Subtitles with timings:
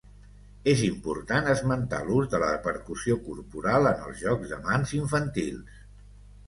[0.71, 5.83] És important esmentar l'ús de la percussió corporal en els jocs de mans infantils.